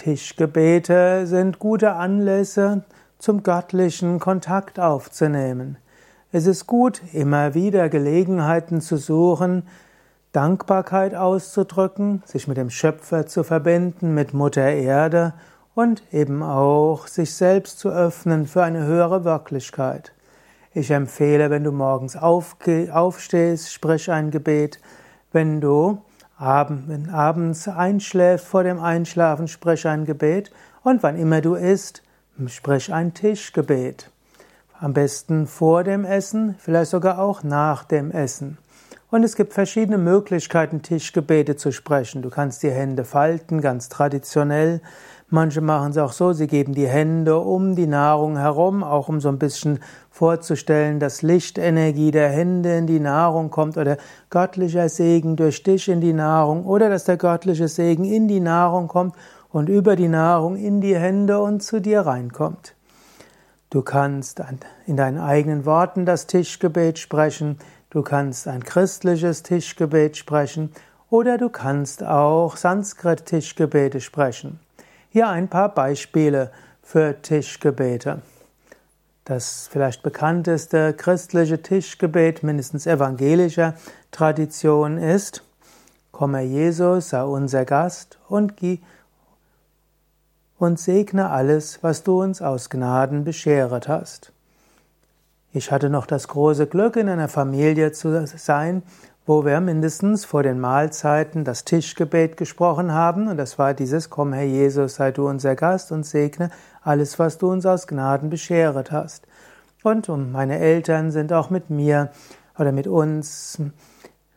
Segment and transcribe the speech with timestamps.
[0.00, 2.84] Tischgebete sind gute Anlässe,
[3.18, 5.76] zum göttlichen Kontakt aufzunehmen.
[6.32, 9.64] Es ist gut, immer wieder Gelegenheiten zu suchen,
[10.32, 15.34] Dankbarkeit auszudrücken, sich mit dem Schöpfer zu verbinden, mit Mutter Erde
[15.74, 20.14] und eben auch sich selbst zu öffnen für eine höhere Wirklichkeit.
[20.72, 24.80] Ich empfehle, wenn du morgens aufstehst, sprich ein Gebet.
[25.30, 26.00] Wenn du
[26.40, 30.50] abends einschläfst, vor dem Einschlafen, sprich ein Gebet.
[30.82, 32.02] Und wann immer du isst,
[32.46, 34.10] sprich ein Tischgebet.
[34.78, 38.56] Am besten vor dem Essen, vielleicht sogar auch nach dem Essen.
[39.10, 42.22] Und es gibt verschiedene Möglichkeiten, Tischgebete zu sprechen.
[42.22, 44.80] Du kannst die Hände falten, ganz traditionell.
[45.28, 49.20] Manche machen es auch so, sie geben die Hände um die Nahrung herum, auch um
[49.20, 53.96] so ein bisschen vorzustellen, dass Lichtenergie der Hände in die Nahrung kommt oder
[54.28, 58.86] göttlicher Segen durch dich in die Nahrung oder dass der göttliche Segen in die Nahrung
[58.86, 59.16] kommt
[59.50, 62.74] und über die Nahrung in die Hände und zu dir reinkommt.
[63.70, 64.42] Du kannst
[64.86, 67.56] in deinen eigenen Worten das Tischgebet sprechen,
[67.90, 70.72] du kannst ein christliches Tischgebet sprechen
[71.10, 74.60] oder du kannst auch Sanskrit-Tischgebete sprechen.
[75.10, 76.50] Hier ein paar Beispiele
[76.82, 78.22] für Tischgebete.
[79.24, 83.74] Das vielleicht bekannteste christliche Tischgebet, mindestens evangelischer
[84.10, 85.44] Tradition ist,
[86.20, 88.52] Komme Jesus, sei unser Gast und,
[90.58, 94.32] und segne alles, was du uns aus Gnaden bescheret hast.
[95.52, 98.84] Ich hatte noch das große Glück, in einer Familie zu sein,
[99.26, 103.26] wo wir mindestens vor den Mahlzeiten das Tischgebet gesprochen haben.
[103.26, 106.50] Und das war dieses, komm Herr Jesus, sei du unser Gast und segne
[106.82, 109.26] alles, was du uns aus Gnaden bescheret hast.
[109.82, 112.10] Und meine Eltern sind auch mit mir
[112.56, 113.58] oder mit uns,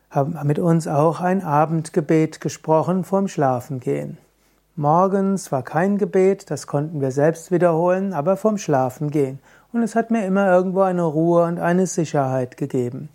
[0.09, 4.17] haben mit uns auch ein Abendgebet gesprochen vorm Schlafengehen.
[4.75, 9.37] Morgens war kein Gebet, das konnten wir selbst wiederholen, aber vorm Schlafengehen.
[9.73, 13.09] Und es hat mir immer irgendwo eine Ruhe und eine Sicherheit gegeben.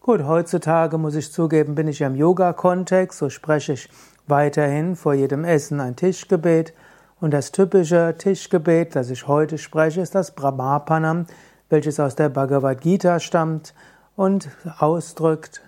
[0.00, 3.90] Gut, heutzutage muss ich zugeben, bin ich im Yoga-Kontext, so spreche ich
[4.26, 6.72] weiterhin vor jedem Essen ein Tischgebet.
[7.20, 11.26] Und das typische Tischgebet, das ich heute spreche, ist das Brahmapanam,
[11.68, 13.74] welches aus der Bhagavad Gita stammt
[14.16, 14.48] und
[14.78, 15.60] ausdrückt,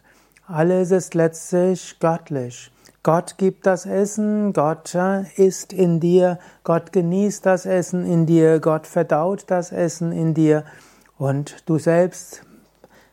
[0.46, 2.72] alles ist letztlich göttlich.
[3.02, 4.94] Gott gibt das Essen, Gott
[5.36, 10.64] ist in dir, Gott genießt das Essen in dir, Gott verdaut das Essen in dir
[11.16, 12.42] und du selbst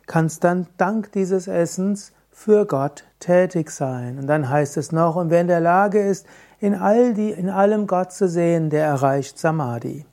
[0.06, 4.18] kannst dann dank dieses Essens für Gott tätig sein.
[4.18, 6.26] Und dann heißt es noch, und wer in der Lage ist,
[6.60, 10.04] in, all die, in allem Gott zu sehen, der erreicht Samadhi.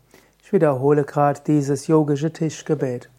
[0.41, 3.09] Ich wiederhole gerade dieses yogische Tischgebet.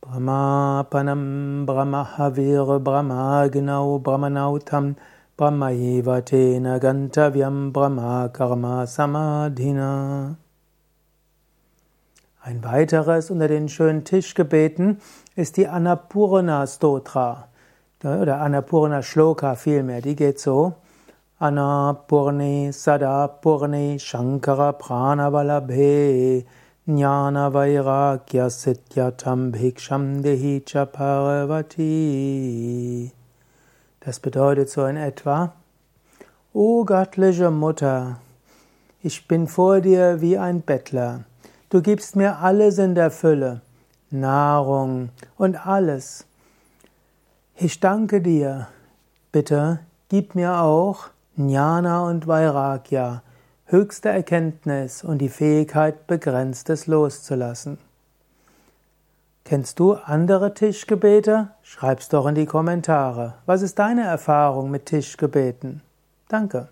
[0.00, 4.96] Brahmapanam Brahmahavir Brahma genau Brahmanautam
[5.38, 10.36] Brahmayevatena Gantavyam Brahma Karma Samadhina.
[12.42, 15.00] Ein weiteres unter den schönen Tischgebeten
[15.36, 17.46] ist die Annapurna Stotra
[18.02, 20.00] oder Annapurna Shloka vielmehr.
[20.00, 20.74] Die geht so:
[21.38, 26.46] Annapurne Sadapurne Shankara Pranavalabhe
[26.84, 31.98] Jnana Vairagya Sityatam Bhiksham Dehi Parvati.
[34.08, 35.52] Das bedeutet so in etwa:
[36.54, 38.16] O göttliche Mutter,
[39.02, 41.24] ich bin vor dir wie ein Bettler.
[41.68, 43.60] Du gibst mir alles in der Fülle,
[44.08, 46.24] Nahrung und alles.
[47.54, 48.68] Ich danke dir.
[49.30, 53.22] Bitte gib mir auch Jnana und Vairagya,
[53.66, 57.76] höchste Erkenntnis und die Fähigkeit, Begrenztes loszulassen.
[59.48, 61.48] Kennst du andere Tischgebete?
[61.62, 63.36] Schreib's doch in die Kommentare.
[63.46, 65.80] Was ist deine Erfahrung mit Tischgebeten?
[66.28, 66.68] Danke.